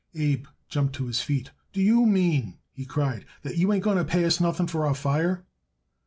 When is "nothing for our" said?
4.41-4.95